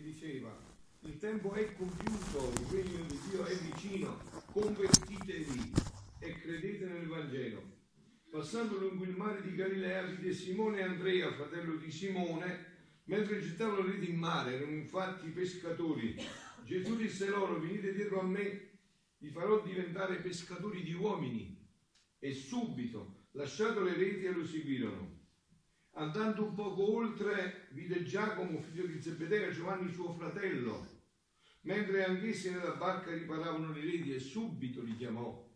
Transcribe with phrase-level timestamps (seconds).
[0.00, 0.68] diceva
[1.02, 4.20] il tempo è compiuto, il regno di Dio è vicino,
[4.52, 5.72] convertitevi
[6.18, 7.78] e credete nel Vangelo.
[8.30, 12.66] Passando lungo il mare di Galilea vide Simone e Andrea, fratello di Simone,
[13.04, 16.16] mentre gettavano reti in mare, erano infatti pescatori.
[16.64, 18.78] Gesù disse loro, venite dietro a me,
[19.18, 21.66] vi farò diventare pescatori di uomini.
[22.18, 25.19] E subito, lasciato le reti, e lo seguirono.
[26.00, 30.86] Andando un poco oltre, vide Giacomo, figlio di Zebedeo, Giovanni suo fratello,
[31.60, 35.46] mentre anch'essi nella barca riparavano le reti, e subito li chiamò.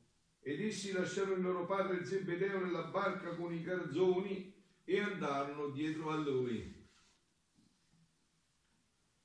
[0.42, 4.52] Ed essi lasciarono il loro padre Zebedeo nella barca con i garzoni
[4.84, 6.86] e andarono dietro a lui.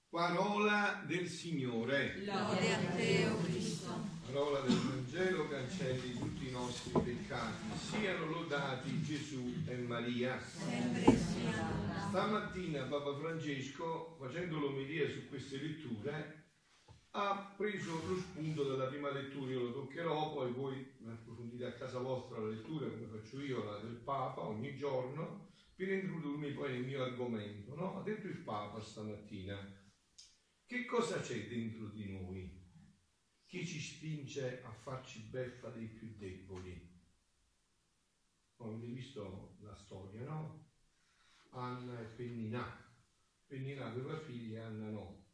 [0.08, 2.23] Parola del Signore.
[2.23, 4.19] Lode a te, o Cristo.
[4.31, 7.75] Parola del Vangelo cancelli tutti i nostri peccati.
[7.75, 10.39] Siano lodati Gesù e Maria.
[12.09, 16.52] Stamattina Papa Francesco, facendo l'omelia su queste letture,
[17.11, 21.97] ha preso lo spunto dalla prima lettura, io lo toccherò, poi voi approfondite a casa
[21.97, 26.83] vostra la lettura come faccio io, la del Papa ogni giorno, per introdurmi poi nel
[26.83, 27.73] mio argomento.
[27.73, 27.97] No?
[27.97, 29.58] Ha detto il Papa stamattina,
[30.67, 32.58] che cosa c'è dentro di noi
[33.50, 36.88] che ci spinge a farci beffa dei più deboli?
[38.58, 40.67] Avete visto la storia, no?
[41.50, 42.64] Anna e Pennina.
[43.47, 45.25] Pennina aveva figli e Anna no.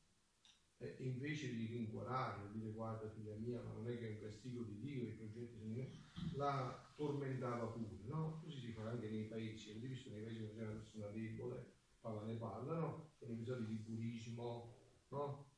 [0.77, 4.21] E invece di rincuorarla, di dire guarda figlia mia, ma non è che è un
[4.21, 5.91] castigo di Dio, i progetti sono miei,
[6.36, 8.39] la tormentava pure, no?
[8.41, 11.73] Così si fa anche nei paesi, avete visto nei paesi dove c'è una persona debole,
[11.99, 13.11] Papa ne parla, no?
[13.17, 14.73] Sono episodi di burismo,
[15.09, 15.55] no?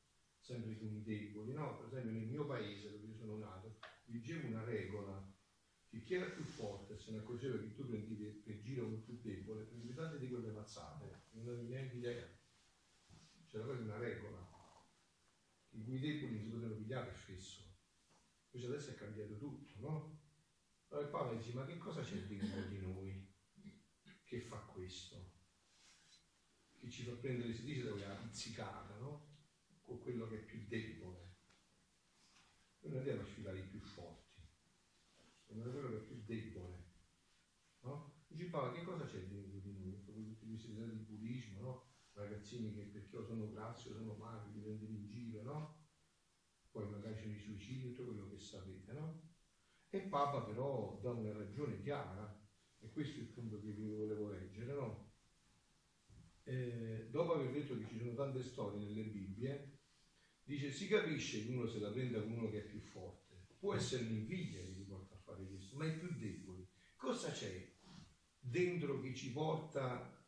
[0.48, 1.76] Sempre i deboli, no?
[1.76, 5.30] Per esempio nel mio paese dove io sono nato, vigevo una regola
[5.86, 9.20] che chi era più forte se ne accorgeva che tu prendevi per giro un più
[9.20, 12.26] debole, prendevi tante di quelle mazzate, non avevi neanche idea.
[13.46, 14.38] C'era quasi una regola.
[15.72, 17.76] In cui i deboli si potevano pigliare spesso.
[18.50, 20.22] Invece adesso è cambiato tutto, no?
[20.88, 23.30] Allora il Papa dice, ma che cosa c'è dentro di noi
[24.24, 25.30] che fa questo?
[26.74, 29.36] Che ci fa prendere, si dice, da quella pizzicata, no?
[29.88, 31.36] Con quello che è più debole.
[32.80, 34.38] Noi non andiamo a sfidare i più forti,
[35.46, 36.84] andiamo a quello che è più debole.
[37.80, 38.24] No?
[38.26, 40.04] Dice il Papa, che cosa c'è dentro di noi?
[40.04, 41.86] Tutti questi episodi di burismo, no?
[42.12, 45.86] Ragazzini che perché io sono grazio, sono magri, li prendono in giro, no?
[46.70, 49.22] Poi magari c'è i suicidi, tutto quello che sapete, no?
[49.88, 52.46] E Papa però dà una ragione chiara,
[52.78, 55.12] e questo è il punto che vi volevo leggere, no?
[56.42, 59.77] Eh, dopo aver detto che ci sono tante storie nelle Bibbie,
[60.48, 63.74] dice si capisce che uno se la prenda con uno che è più forte, può
[63.74, 66.66] essere l'invidia che ti porta a fare questo, ma i più deboli,
[66.96, 67.70] cosa c'è
[68.40, 70.26] dentro che ci porta,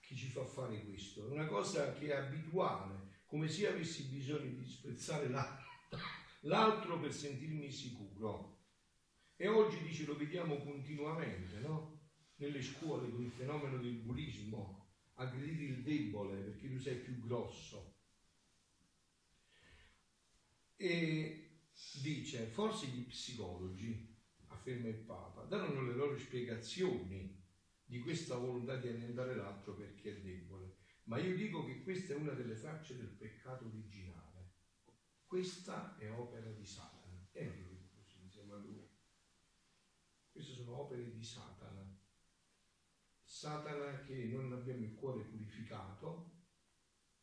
[0.00, 1.30] che ci fa fare questo?
[1.30, 5.66] Una cosa che è abituale, come se avessi bisogno di spezzare l'altro,
[6.42, 8.56] l'altro per sentirmi sicuro.
[9.36, 11.98] E oggi dice lo vediamo continuamente, no?
[12.36, 17.99] Nelle scuole con il fenomeno del bullismo, aggredire il debole perché tu sei più grosso.
[20.82, 21.58] E
[22.00, 27.38] dice, forse gli psicologi, afferma il Papa, danno le loro spiegazioni
[27.84, 30.78] di questa volontà di annientare l'altro perché è debole.
[31.02, 34.54] Ma io dico che questa è una delle facce del peccato originale.
[35.26, 37.28] Questa è opera di Satana.
[37.32, 38.88] E dico così insieme a lui.
[40.32, 41.94] Queste sono opere di Satana.
[43.22, 46.38] Satana che non abbiamo il cuore purificato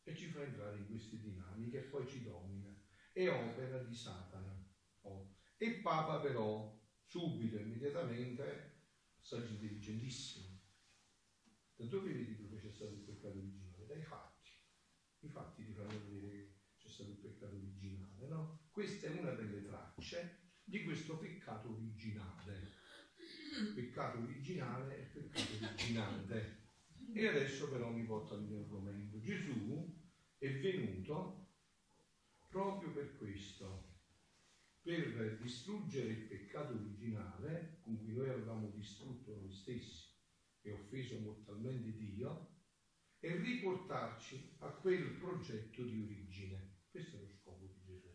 [0.04, 2.86] e ci fa entrare in queste dinamiche e poi ci domina.
[3.18, 4.64] È opera di Satana.
[5.00, 5.34] Oh.
[5.56, 8.84] E Papa però, subito, immediatamente,
[9.16, 10.62] passaggi intelligentissimi.
[11.74, 13.86] Da dove vedi dove c'è stato il peccato originale?
[13.86, 14.50] Dai fatti.
[15.18, 18.68] I fatti ti fanno vedere che c'è stato il peccato originale, no?
[18.70, 22.70] Questa è una delle tracce di questo peccato originale.
[23.74, 26.58] Peccato originale e peccato originante.
[27.12, 29.18] E adesso però mi porta al mio argomento.
[29.18, 29.92] Gesù
[30.38, 31.47] è venuto
[32.58, 34.00] proprio per questo,
[34.82, 40.08] per distruggere il peccato originale con cui noi avevamo distrutto noi stessi
[40.62, 42.56] e offeso mortalmente Dio
[43.20, 46.80] e riportarci a quel progetto di origine.
[46.90, 48.12] Questo è lo scopo di Gesù.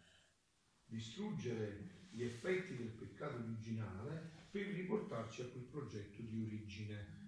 [0.84, 7.22] Distruggere gli effetti del peccato originale per riportarci a quel progetto di origine.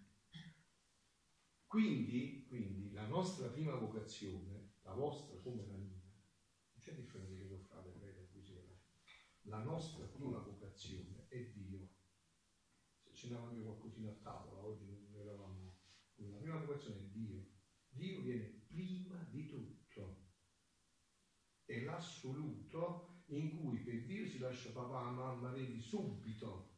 [1.66, 5.95] Quindi, quindi la nostra prima vocazione, la vostra come la mia,
[6.96, 8.74] differenza che lo frate prete qui sera.
[9.44, 11.90] La nostra prima vocazione è Dio.
[13.04, 15.78] Se ce n'avevamo qualcosina a tavola, oggi non eravamo.
[16.16, 17.46] La prima vocazione è Dio.
[17.90, 20.24] Dio viene prima di tutto.
[21.96, 26.74] assoluto in cui per Dio si lascia papà, mamma, reti subito,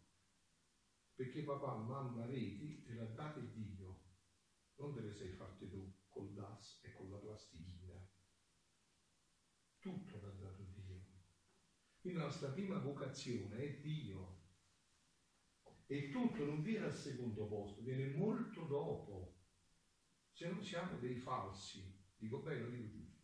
[1.14, 4.04] perché papà, mamma, reti te l'ha date Dio,
[4.76, 8.08] non te le sei fatte tu col DAS e con la plastichina.
[9.80, 11.06] Tutto l'ha dato Dio.
[11.97, 14.36] Quindi la nostra prima vocazione è Dio.
[15.86, 19.36] E tutto non viene al secondo posto, viene molto dopo.
[20.32, 23.24] Se non siamo dei falsi, dico bene, lo dico giusto,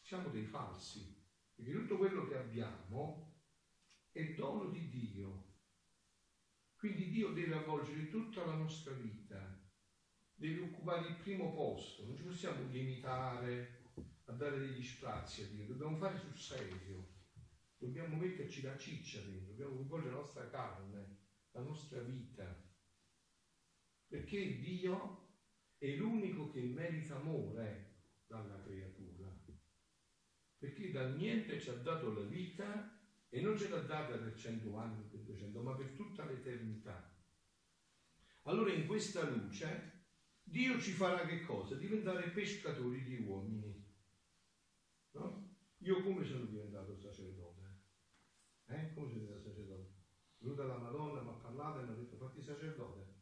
[0.00, 1.18] siamo dei falsi
[1.54, 3.34] perché tutto quello che abbiamo
[4.12, 5.48] è dono di Dio.
[6.76, 9.60] Quindi Dio deve avvolgere tutta la nostra vita,
[10.32, 13.92] deve occupare il primo posto, non ci possiamo limitare
[14.24, 17.09] a dare degli spazi a Dio, dobbiamo fare sul serio,
[17.80, 21.16] dobbiamo metterci la ciccia dentro, dobbiamo coinvolgere la nostra carne,
[21.52, 22.68] la nostra vita,
[24.06, 25.38] perché Dio
[25.78, 29.10] è l'unico che merita amore dalla creatura
[30.60, 32.94] perché dal niente ci ha dato la vita
[33.30, 37.16] e non ce l'ha data per cento anni, per duecento, ma per tutta l'eternità.
[38.42, 40.08] Allora in questa luce
[40.42, 41.76] Dio ci farà che cosa?
[41.76, 43.88] Diventare pescatori di uomini.
[45.12, 45.56] No?
[45.78, 47.29] Io come sono diventato sacerdote?
[48.70, 48.94] Eh?
[48.94, 49.98] Come sono diventato sacerdote?
[50.38, 53.18] Venuta la Madonna, mi ha parlato e mi ha detto fatti sacerdote.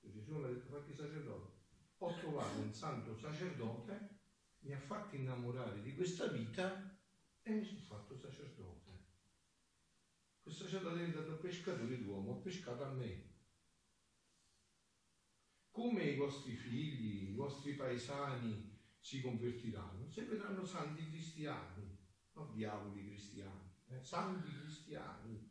[0.00, 1.60] Gesù mi ha detto fatti sacerdote.
[1.98, 4.20] Ho trovato un santo sacerdote
[4.62, 6.96] mi ha fatto innamorare di questa vita
[7.42, 8.90] e mi sono fatto sacerdote.
[10.40, 13.30] Questo sacerdote è diventato pescatore d'uomo, ha pescato a me.
[15.70, 20.08] Come i vostri figli, i vostri paesani si convertiranno?
[20.08, 21.98] Se vedranno santi cristiani,
[22.34, 25.50] non diavoli cristiani, santi cristiani,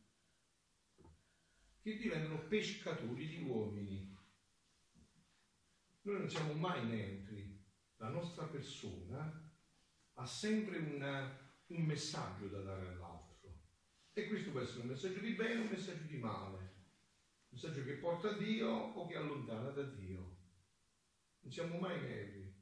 [1.82, 4.18] che diventano pescatori di uomini.
[6.04, 7.60] Noi non siamo mai neutri,
[7.98, 9.50] la nostra persona
[10.14, 13.32] ha sempre una, un messaggio da dare all'altro.
[14.14, 16.58] E questo può essere un messaggio di bene o un messaggio di male.
[16.58, 20.38] Un messaggio che porta a Dio o che allontana da Dio.
[21.42, 22.54] Non siamo mai neri,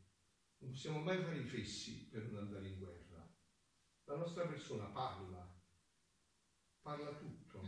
[0.59, 3.29] non possiamo mai fare i fessi per non andare in guerra.
[4.05, 5.49] La nostra persona parla,
[6.89, 7.62] parla tutto.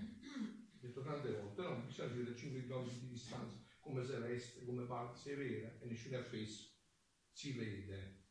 [0.79, 5.13] Detto tante volte, no, bisogna vedere 5 km di distanza, come se resta, come parla,
[5.13, 6.69] se è vera, e nessuno è fesso
[7.31, 8.25] si vede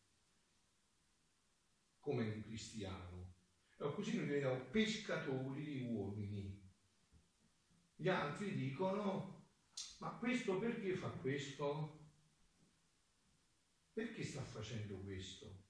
[1.99, 3.35] come un cristiano.
[3.79, 6.69] E così noi diventiamo pescatori di uomini.
[7.95, 9.53] Gli altri dicono,
[10.01, 11.99] ma questo perché fa questo?
[13.93, 15.65] Perché sta facendo questo?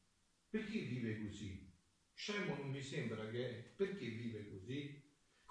[0.49, 1.69] Perché vive così?
[2.13, 3.73] Scemo non mi sembra che.
[3.77, 5.00] Perché vive così?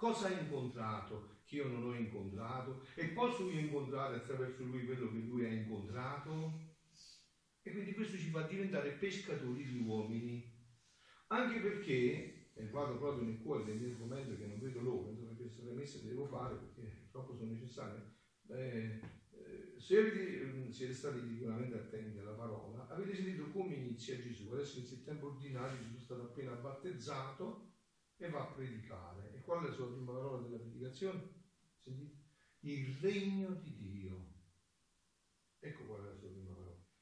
[0.00, 2.86] Cosa ha incontrato che io non ho incontrato?
[2.94, 6.58] E posso io incontrare attraverso lui quello che lui ha incontrato?
[7.60, 10.50] E quindi questo ci fa diventare pescatori di uomini.
[11.26, 15.36] Anche perché, e vado proprio nel cuore del mio argomento che non vedo l'ora, perché
[15.36, 18.14] queste premesse le devo fare perché troppo sono necessarie.
[18.48, 19.00] Eh,
[19.76, 24.50] se avete, mm, siete stati sicuramente attenti alla parola, avete sentito come inizia Gesù.
[24.50, 27.68] Adesso in settembre ordinario Gesù è stato appena battezzato
[28.20, 29.34] e va a predicare.
[29.34, 31.28] E qual è la prima parola della predicazione?
[31.82, 32.18] Sentite?
[32.60, 34.28] Il regno di Dio.
[35.58, 36.60] Ecco qual è la sua prima parola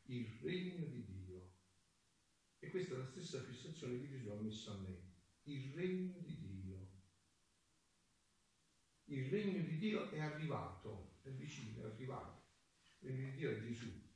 [0.08, 1.52] il regno di Dio.
[2.58, 5.02] E questa è la stessa fissazione che Gesù ha messo a me,
[5.44, 6.88] il regno di Dio.
[9.04, 12.46] Il regno di Dio è arrivato, è vicino, è arrivato.
[13.00, 14.06] Il regno di Dio è Gesù.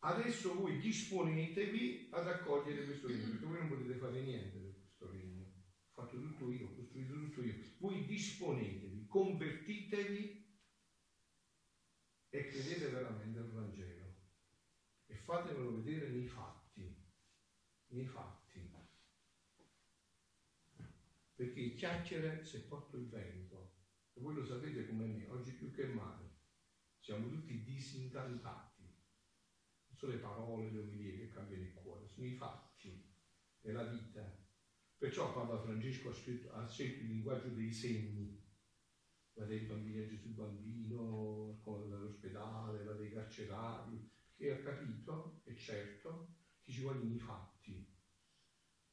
[0.00, 5.10] Adesso voi disponetevi ad accogliere questo regno, perché voi non potete fare niente per questo
[5.10, 5.52] regno.
[5.93, 7.54] Ho fatto tutto io, ho costruito tutto io.
[7.78, 10.58] Voi disponetevi, convertitevi
[12.28, 14.14] e credete veramente al Vangelo
[15.06, 16.94] e fatemelo vedere nei fatti,
[17.88, 18.42] nei fatti.
[21.34, 23.72] Perché chiacchiere se porto il vento,
[24.12, 26.30] e voi lo sapete come me, oggi più che mai,
[27.00, 28.82] siamo tutti disincantati.
[28.82, 33.12] Non sono le parole, le omilie che cambiano il cuore, sono i fatti,
[33.60, 34.43] è la vita.
[35.04, 38.42] Perciò Papa Francesco ha, scritto, ha scelto il linguaggio dei segni,
[39.34, 46.36] la dei bambini a Gesù bambino, dall'ospedale, la dei carcerati, che ha capito, è certo,
[46.62, 47.86] che ci vogliono i fatti,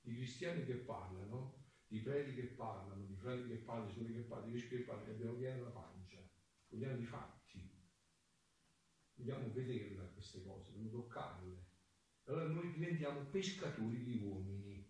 [0.02, 4.24] di cristiani che parlano, di preti che parlano, di frati che parlano, di suori che
[4.24, 6.30] parlano, di vescovi che parlano, abbiamo pieno la pancia,
[6.68, 7.74] vogliamo i fatti,
[9.14, 11.70] vogliamo vederle queste cose, vogliamo toccarle.
[12.26, 14.81] Allora noi diventiamo pescatori di uomini,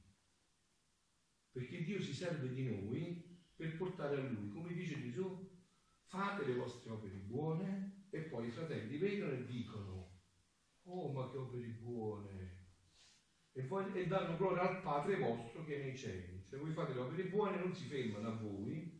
[1.51, 5.49] perché Dio si serve di noi per portare a Lui, come dice Gesù,
[6.07, 10.19] fate le vostre opere buone e poi i fratelli vedono e dicono
[10.83, 12.61] Oh, ma che opere buone!
[13.53, 16.41] e, voglio, e danno gloria al Padre vostro che è nei cieli.
[16.43, 18.99] Se voi fate le opere buone non si fermano a voi,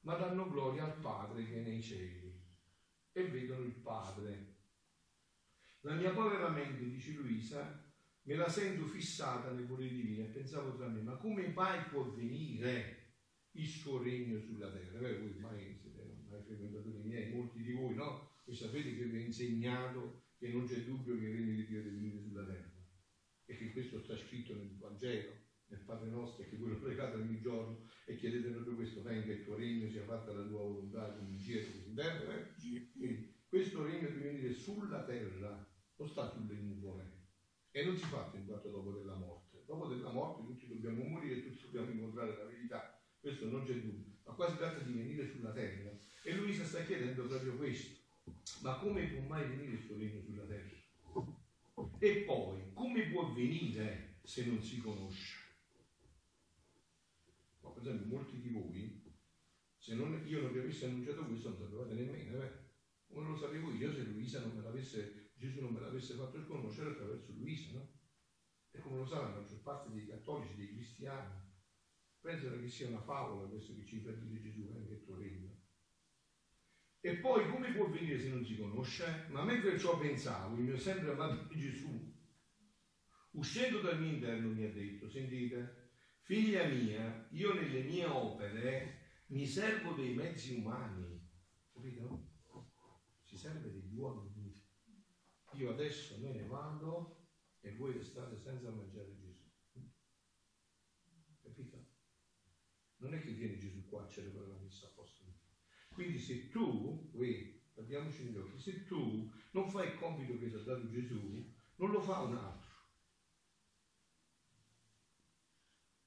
[0.00, 2.44] ma danno gloria al Padre che è nei cieli
[3.12, 4.54] e vedono il Padre.
[5.80, 7.85] La mia povera mente, dice Luisa,
[8.26, 12.10] me la sento fissata nel volere divino e pensavo tra me, ma come mai può
[12.10, 13.14] venire
[13.52, 14.98] il suo regno sulla terra?
[14.98, 18.30] Beh, voi mai siete mai frequentatori miei, molti di voi, no?
[18.44, 21.82] Voi sapete che vi ho insegnato che non c'è dubbio che il regno di Dio
[21.82, 22.74] deve venire sulla terra
[23.44, 25.32] e che questo sta scritto nel Vangelo,
[25.68, 29.32] nel Padre nostro, e che voi lo pregate ogni giorno e chiedete proprio questo, venga
[29.32, 32.34] il tuo regno, sia fatta la tua volontà come in cielo così in terra.
[32.34, 32.54] Eh?
[32.92, 35.64] Quindi questo regno deve venire sulla terra,
[35.96, 37.15] non sta sulle nuvole.
[37.76, 39.62] E non si fa tentato dopo della morte.
[39.66, 42.98] Dopo della morte tutti dobbiamo morire, tutti dobbiamo incontrare la verità.
[43.20, 44.14] Questo non c'è dubbio.
[44.24, 45.90] Ma qua si tratta di venire sulla terra.
[46.22, 48.00] E Luisa sta chiedendo proprio questo.
[48.62, 50.74] Ma come può mai venire il suo regno sulla terra?
[51.98, 55.36] E poi, come può venire se non si conosce?
[57.60, 59.04] Ma per esempio, molti di voi,
[59.76, 62.52] se non, io non vi avessi annunciato questo, non sapevate nemmeno, eh?
[63.08, 66.90] non lo sapevo io se Luisa non me l'avesse, Gesù non me l'avesse fatto conoscere
[66.90, 67.94] attraverso Luisa, no?
[68.70, 71.34] E come lo sa la maggior parte dei cattolici, dei cristiani,
[72.20, 75.16] pensano che sia una favola questo che ci dire Gesù, eh, che è il tuo
[75.16, 75.56] regno.
[77.00, 79.26] E poi come può venire se non si conosce?
[79.28, 82.14] Ma mentre ciò pensavo, il mio sempre amato Gesù,
[83.32, 85.90] uscendo dal mio interno, mi ha detto, sentite,
[86.22, 91.20] figlia mia, io nelle mie opere mi servo dei mezzi umani,
[91.72, 92.24] capito?
[93.22, 94.35] Si serve degli uomini.
[95.56, 97.28] Io adesso me ne vado
[97.60, 99.50] e voi restate senza mangiare Gesù.
[101.40, 101.86] Capito?
[102.98, 105.46] Non è che viene Gesù qua a celebrare la messa apostolica.
[105.88, 110.56] Quindi se tu, qui, guardiamoci negli occhi, se tu non fai il compito che ti
[110.56, 112.74] ha dato Gesù, non lo fa un altro.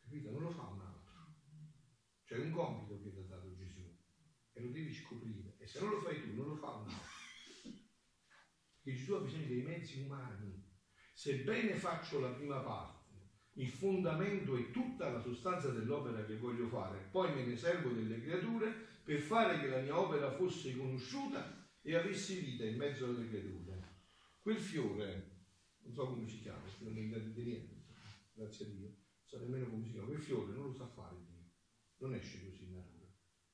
[0.02, 0.30] Capito?
[0.30, 1.36] Non lo fa un altro.
[2.26, 3.98] C'è un compito che ti ha dato Gesù
[4.54, 5.56] e lo devi scoprire.
[5.58, 7.09] E se non lo fai tu, non lo fa un altro.
[8.96, 10.68] Gesù ha bisogno dei mezzi umani.
[11.14, 13.00] Sebbene faccio la prima parte,
[13.54, 18.22] il fondamento è tutta la sostanza dell'opera che voglio fare, poi me ne servo delle
[18.22, 18.72] creature
[19.04, 23.98] per fare che la mia opera fosse conosciuta e avesse vita in mezzo alle creature.
[24.40, 25.42] Quel fiore,
[25.82, 27.86] non so come si chiama, non mi intendete niente,
[28.34, 31.18] grazie a Dio, non so nemmeno come si chiama, quel fiore non lo sa fare
[31.28, 31.52] Dio,
[31.98, 33.08] non esce così in natura.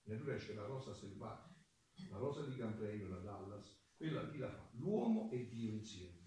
[0.04, 1.66] In natura esce la rosa selvatica,
[2.12, 4.70] la rosa di Campreno, la Dallas, quella chi la fa?
[4.74, 6.24] L'uomo e Dio insieme.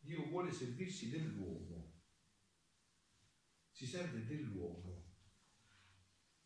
[0.00, 1.92] Dio vuole servirsi dell'uomo,
[3.70, 5.04] si serve dell'uomo.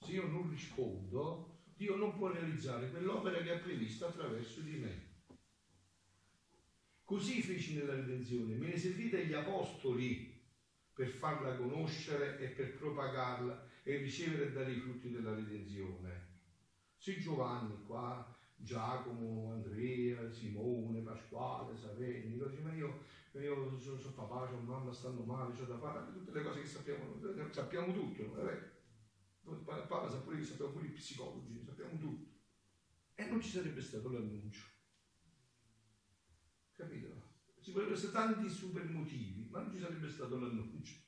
[0.00, 5.10] Se io non rispondo, Dio non può realizzare quell'opera che ha previsto attraverso di me.
[7.04, 10.40] Così feci nella redenzione, me ne servite gli apostoli
[10.92, 16.30] per farla conoscere e per propagarla e ricevere e dare i frutti della redenzione.
[16.96, 18.31] Sì, Giovanni qua,
[18.62, 23.00] Giacomo, Andrea, Simone, Pasquale, Saveni, ma io,
[23.32, 26.66] io sono, sono papà, sono mamma, stanno male, ho da fare, tutte le cose che
[26.66, 27.18] sappiamo,
[27.50, 28.70] sappiamo tutto, non è vero?
[29.88, 32.30] Paolo sa pure che sappiamo pure i psicologi, sappiamo tutto.
[33.14, 34.66] E non ci sarebbe stato l'annuncio.
[36.72, 37.30] Capito?
[37.60, 41.00] Ci potrebbero essere tanti super motivi, ma non ci sarebbe stato l'annuncio.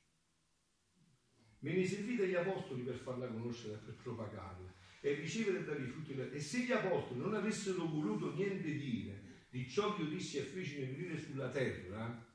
[1.60, 5.86] Me ne servite gli apostoli per farla conoscere, per propagarla e ricevere e dare i
[5.86, 6.18] frutti.
[6.18, 10.42] E se gli apostoli non avessero voluto niente dire di ciò che io dissi e
[10.42, 12.26] feci nel venire sulla terra,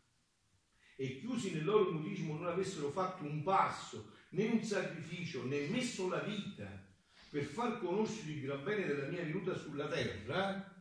[0.96, 6.08] e chiusi nel loro mutismo non avessero fatto un passo né un sacrificio, né messo
[6.10, 6.88] la vita
[7.32, 10.72] per far conoscere il gran bene della mia venuta sulla terra,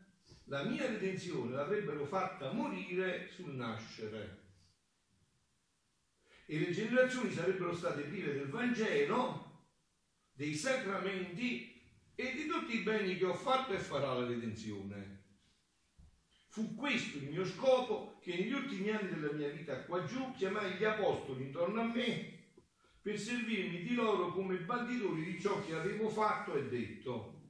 [0.45, 4.47] la mia redenzione l'avrebbero fatta morire sul nascere.
[6.45, 9.47] E le generazioni sarebbero state prive del Vangelo,
[10.33, 11.78] dei sacramenti
[12.21, 15.27] e di tutti i beni che ho fatto e farà la redenzione.
[16.49, 20.73] Fu questo il mio scopo che negli ultimi anni della mia vita qua giù chiamai
[20.73, 22.57] gli apostoli intorno a me
[23.01, 27.41] per servirmi di loro come banditori di ciò che avevo fatto e detto.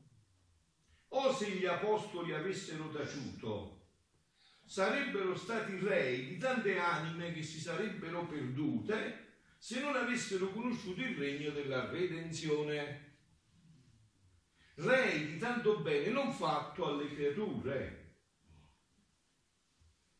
[1.08, 3.86] O se gli apostoli avessero taciuto,
[4.66, 11.16] sarebbero stati rei di tante anime che si sarebbero perdute se non avessero conosciuto il
[11.16, 13.07] regno della redenzione.
[14.80, 18.06] Rei di tanto bene non fatto alle creature.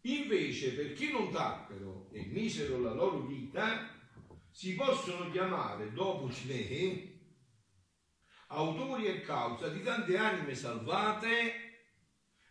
[0.01, 3.89] Invece, per chi non tacquero e misero la loro vita,
[4.51, 7.07] si possono chiamare dopo di me
[8.49, 11.53] autori e causa di tante anime salvate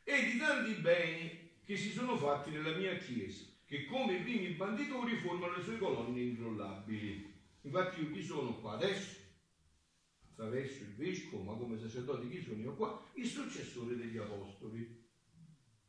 [0.03, 3.43] e di tanti beni che si sono fatti nella mia Chiesa.
[3.65, 7.35] che come i primi banditori formano le sue colonne incrollabili.
[7.63, 9.26] Infatti io chi sono qua adesso?
[10.37, 13.09] Attraverso il vescovo, ma come sacerdote chi sono io qua?
[13.15, 15.03] Il successore degli apostoli.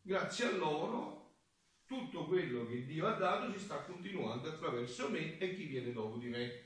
[0.00, 1.36] Grazie a loro
[1.84, 6.16] tutto quello che Dio ha dato si sta continuando attraverso me e chi viene dopo
[6.16, 6.62] di me.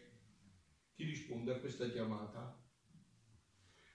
[0.94, 2.56] Chi risponde a questa chiamata?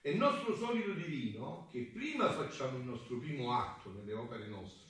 [0.02, 4.88] È il nostro solito divino che prima facciamo il nostro primo atto nelle opere nostre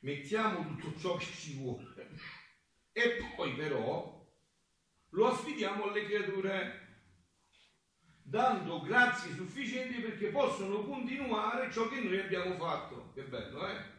[0.00, 2.10] mettiamo tutto ciò che ci vuole
[2.92, 4.24] e poi però
[5.10, 6.85] lo affidiamo alle creature
[8.28, 13.12] dando grazie sufficienti perché possono continuare ciò che noi abbiamo fatto.
[13.14, 13.94] Che bello, eh?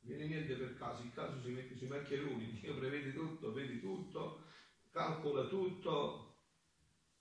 [0.00, 4.46] Viene niente per caso, il caso si mette sui maccheroni, Dio prevede tutto, vede tutto,
[4.90, 6.34] calcola tutto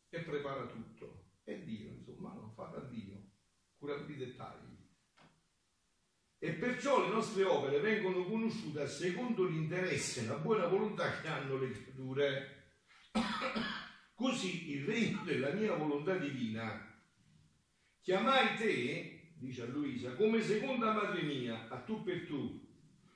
[0.10, 1.26] e prepara tutto.
[1.44, 3.22] È Dio, insomma, no, fa da Dio,
[3.78, 4.80] cura tutti i dettagli.
[6.40, 11.58] E perciò le nostre opere vengono conosciute secondo l'interesse e la buona volontà che hanno
[11.58, 12.74] le creature.
[14.22, 16.96] Così il regno della mia volontà divina
[18.02, 22.64] chiamai te, dice a Luisa, come seconda madre mia, a tu per tu,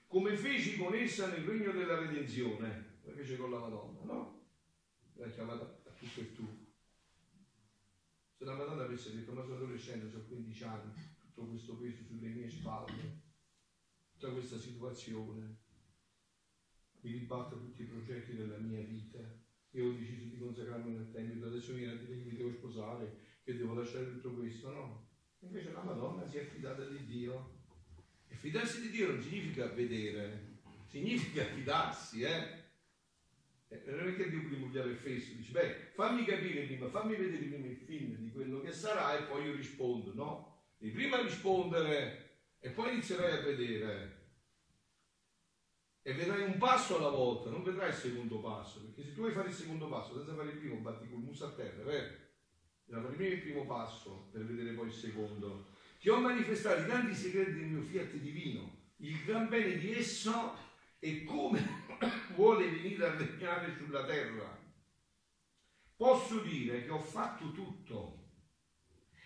[0.07, 4.47] come feci con essa nel regno della redenzione, come fece con la Madonna, no?
[5.13, 6.73] L'ha chiamata a tu per tu.
[8.33, 12.29] Se la Madonna avesse detto, ma sono adolescente, ho 15 anni, tutto questo peso sulle
[12.29, 13.21] mie spalle,
[14.13, 15.57] tutta questa situazione,
[17.01, 19.44] mi ribatto tutti i progetti della mia vita.
[19.75, 24.33] Io ho deciso di consacrarmi nel Tempio, adesso mi devo sposare, che devo lasciare tutto
[24.33, 25.09] questo, no.
[25.39, 27.63] Invece la Madonna si è affidata di Dio.
[28.29, 32.63] E fidarsi di Dio non significa vedere, significa fidarsi, eh.
[33.67, 37.15] eh non è che Dio prima gli aveva fesso, dice, beh, fammi capire prima, fammi
[37.15, 40.63] vedere prima il film di quello che sarà e poi io rispondo, no?
[40.77, 42.29] Devi prima rispondere
[42.61, 44.14] e poi inizierai a vedere.
[46.07, 49.31] E vedrai un passo alla volta, non vedrai il secondo passo, perché se tu vuoi
[49.31, 52.15] fare il secondo passo senza fare il primo, batti col muso a terra, vero?
[52.85, 55.65] Devi fare prima il primo passo per vedere poi il secondo.
[55.99, 60.55] Ti ho manifestato i grandi segreti del mio fiat divino, il gran bene di esso
[60.99, 61.87] e come
[62.35, 64.61] vuole venire a regnare sulla terra.
[65.95, 68.25] Posso dire che ho fatto tutto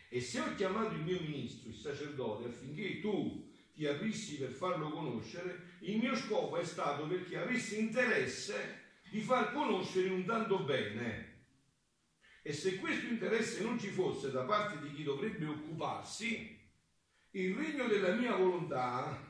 [0.08, 3.49] e se ho chiamato il mio ministro, il sacerdote, affinché tu
[3.88, 10.10] aprissi per farlo conoscere, il mio scopo è stato perché avessi interesse di far conoscere
[10.10, 11.28] un tanto bene.
[12.42, 16.58] E se questo interesse non ci fosse da parte di chi dovrebbe occuparsi,
[17.32, 19.28] il regno della mia volontà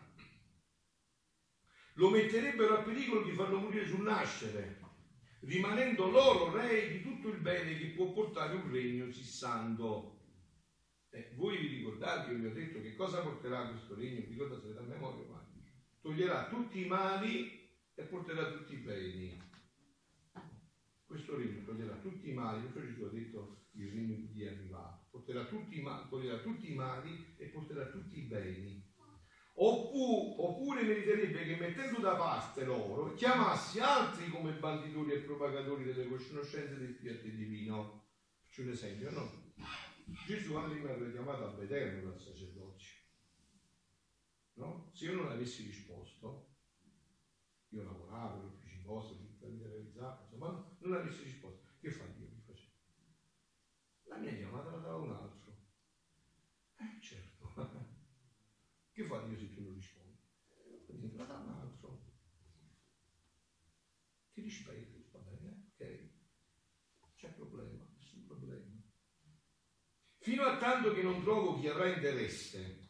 [1.94, 4.80] lo metterebbero a pericolo di farlo morire sul nascere,
[5.42, 10.19] rimanendo loro rei di tutto il bene che può portare un regno sissando.
[11.12, 14.74] Eh, voi vi ricordate, io vi ho detto che cosa porterà questo regno, vi ricordate
[14.74, 15.44] da memoria, ma
[16.02, 19.42] toglierà tutti i mali e porterà tutti i beni.
[21.06, 25.46] Questo regno toglierà tutti i mali, questo Gesù ha detto il regno di arrivato, porterà
[25.46, 28.88] tutti i mali, toglierà tutti i mali e porterà tutti i beni.
[29.62, 36.08] Oppure, oppure meriterebbe che mettendo da parte loro chiamassi altri come banditori e propagatori delle
[36.08, 38.06] conoscenze del fiat divino.
[38.46, 39.48] Faccio un esempio, no?
[40.26, 42.98] Gesù prima aveva chiamato a vederlo dal sacerdozio.
[44.54, 44.90] No?
[44.94, 46.58] Se io non avessi risposto,
[47.70, 48.58] io lavoravo,
[49.28, 52.28] tutta la vita realizzata, insomma, non avessi risposto, che fa Dio?
[52.28, 52.74] Mi faceva?
[54.06, 55.58] La mia chiamata la dava un altro.
[56.78, 57.54] Eh certo.
[58.92, 60.18] che fa Dio se tu non rispondi?
[61.16, 62.08] La dà un altro.
[64.32, 66.10] Ti rispetto, va bene, ok?
[67.16, 67.90] C'è problema
[70.40, 72.88] fino a tanto che non trovo chi avrà interesse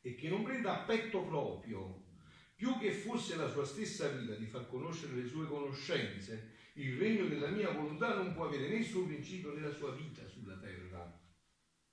[0.00, 2.06] e che non prenda a petto proprio,
[2.54, 7.26] più che fosse la sua stessa vita, di far conoscere le sue conoscenze, il regno
[7.26, 11.20] della mia volontà non può avere suo principio né la sua vita sulla terra.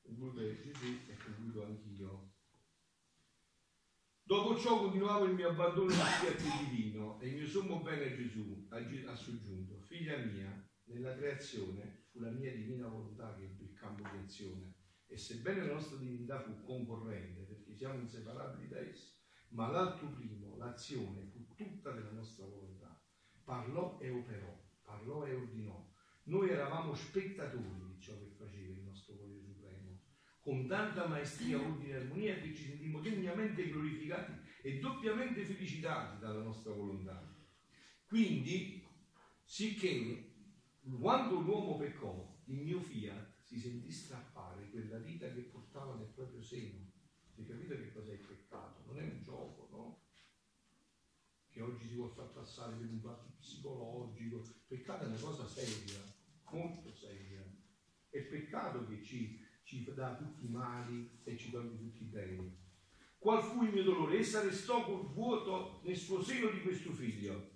[0.04, 2.32] Conclude Gesù e concludo anch'io.
[4.24, 8.68] Dopo ciò continuavo il mio abbandono al fiat divino e il mio sommo bene Gesù
[8.70, 14.04] ha soggiunto, figlia mia, nella creazione fu la mia divina volontà che ebbe il campo
[14.10, 14.74] di azione
[15.08, 19.14] e sebbene la nostra divinità fu concorrente perché siamo inseparabili da essa,
[19.50, 23.02] ma l'altro primo, l'azione, fu tutta della nostra volontà.
[23.44, 25.90] Parlò e operò, parlò e ordinò.
[26.24, 30.00] Noi eravamo spettatori di ciò che faceva il nostro volere supremo,
[30.40, 36.42] con tanta maestria, ordine e armonia che ci sentimmo degnamente glorificati e doppiamente felicitati dalla
[36.42, 37.36] nostra volontà.
[38.06, 38.82] Quindi,
[39.44, 40.31] sicché
[41.00, 46.42] quando l'uomo peccò, il mio fiat si sentì strappare quella vita che portava nel proprio
[46.42, 46.90] seno.
[47.38, 48.84] Hai capito che cos'è il peccato?
[48.88, 50.02] Non è un gioco, no?
[51.50, 54.44] Che oggi si vuole far passare per un fatto psicologico.
[54.68, 56.02] Peccato è una cosa seria,
[56.50, 57.46] molto seria.
[58.10, 62.58] È peccato che ci, ci dà tutti i mali e ci toglie tutti i beni.
[63.20, 64.18] Qual fu il mio dolore?
[64.18, 67.51] Essa restò col vuoto nel suo seno di questo figlio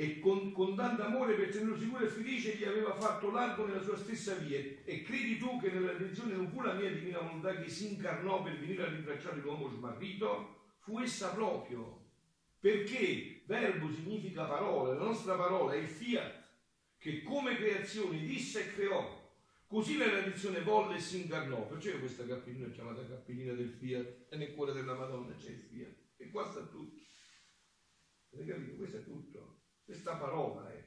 [0.00, 3.82] e con, con tanto amore per tenerlo sicuro e felice gli aveva fatto largo nella
[3.82, 4.60] sua stessa via.
[4.84, 8.40] E credi tu che nella redenzione non fu la mia divina volontà che si incarnò
[8.44, 10.76] per venire a rintracciare l'uomo smarrito?
[10.78, 12.10] Fu essa proprio.
[12.60, 16.44] Perché verbo significa parola, la nostra parola è il fiat,
[16.96, 19.32] che come creazione disse e creò.
[19.66, 21.66] Così la tradizione volle e si incarnò.
[21.66, 25.60] Perciò questa cappellina è chiamata cappellina del fiat e nel cuore della Madonna c'è il
[25.60, 25.96] fiat.
[26.18, 27.00] E qua sta tutto.
[28.32, 28.76] Avete capito?
[28.76, 29.57] Questo è tutto.
[29.88, 30.86] Questa parola è.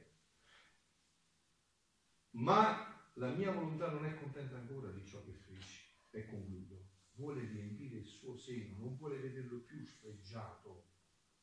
[2.36, 5.82] Ma la mia volontà non è contenta ancora di ciò che feci.
[6.10, 6.86] E concludo.
[7.14, 10.92] Vuole riempire il suo seno, non vuole vederlo più sfregiato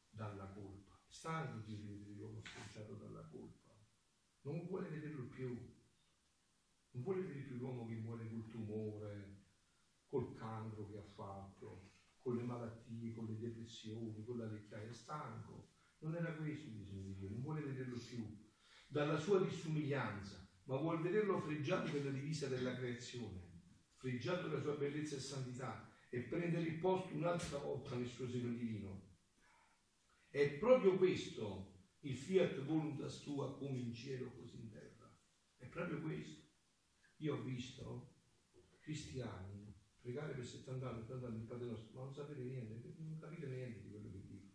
[0.10, 0.98] dalla colpa.
[1.06, 3.76] Stanco di vedere l'uomo sfregiato dalla colpa.
[4.43, 5.50] Non vuole vederlo più.
[6.91, 9.48] Non vuole vedere più l'uomo che muore col tumore,
[10.08, 11.91] col cancro che ha fatto,
[12.22, 14.88] con le malattie, con le depressioni, con la vecchiaia.
[14.88, 15.69] È stanco
[16.00, 18.26] non era questo il disegno di Dio, non vuole vederlo più
[18.88, 23.40] dalla sua disumiglianza, ma vuole vederlo freggiato per la divisa della creazione,
[23.96, 28.50] freggiato della sua bellezza e santità e prendere il posto un'altra volta nel suo seno
[28.50, 29.08] divino.
[30.30, 35.12] È proprio questo il fiat voluntas tua come in cielo così in terra.
[35.58, 36.48] È proprio questo.
[37.18, 38.16] Io ho visto
[38.80, 43.18] cristiani pregare per 70 anni, 80 anni il Padre nostro, ma non sapete niente, non
[43.20, 44.54] capite niente di quello che dico.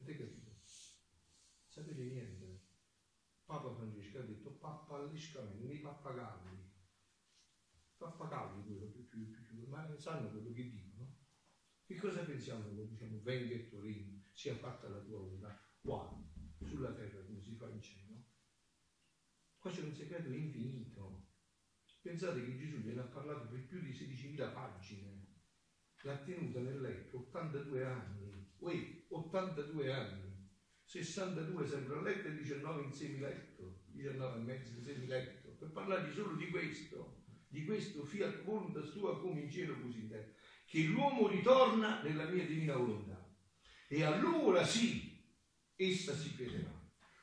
[0.00, 0.43] Avete capito?
[1.74, 2.60] Sapete niente?
[3.44, 6.70] Papa Francesco ha detto pappalliscamente, nei pappagalli.
[7.96, 11.16] Pappagalli quello più, più, più, più, ma non sanno quello che dicono.
[11.84, 16.16] Che cosa pensiamo quando diciamo venga e Torino, sia fatta la tua volontà qua,
[16.64, 18.22] sulla terra come si fa in cielo?
[19.58, 21.32] Qua c'è un segreto infinito.
[22.02, 25.26] Pensate che Gesù gliene ha parlato per più di 16.000 pagine.
[26.02, 28.52] L'ha tenuta nel letto 82 anni.
[28.58, 30.33] Uè, 82 anni
[31.02, 36.12] 62 sempre a letto e 19 in semiletto, 19 e mezzo in semiletto, per parlare
[36.12, 40.30] solo di questo, di questo fiat voluntas tua come in cielo così in terra,
[40.64, 43.28] che l'uomo ritorna nella mia divina volontà.
[43.88, 45.20] E allora sì,
[45.74, 46.72] essa si crederà,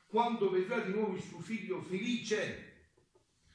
[0.06, 2.90] quando vedrà di nuovo il suo figlio felice,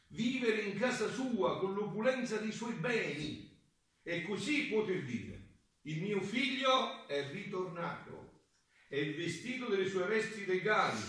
[0.07, 3.55] vivere in casa sua con l'opulenza dei suoi beni,
[4.01, 8.06] e così poter dire, il mio figlio è ritornato
[8.87, 11.01] è il vestito delle sue vesti regali,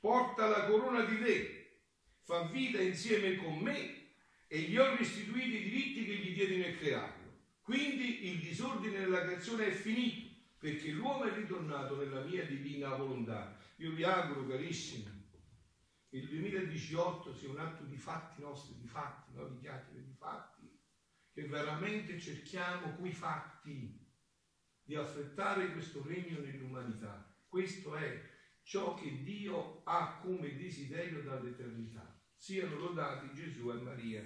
[0.00, 1.80] porta la corona di re,
[2.20, 4.12] fa vita insieme con me
[4.46, 7.22] e gli ho restituiti i diritti che gli diedi nel crearlo.
[7.62, 13.56] Quindi il disordine nella creazione è finito, perché l'uomo è ritornato nella mia divina volontà.
[13.76, 15.28] Io vi auguro, carissimi,
[16.08, 19.48] che il 2018 sia un atto di fatti nostri, di fatti, no?
[19.48, 20.78] di chiacchiere di fatti,
[21.32, 24.03] che veramente cerchiamo quei fatti
[24.84, 27.34] di affrettare questo regno nell'umanità.
[27.48, 28.20] Questo è
[28.62, 32.20] ciò che Dio ha come desiderio dall'eternità.
[32.36, 34.22] Siano lodati Gesù e Maria.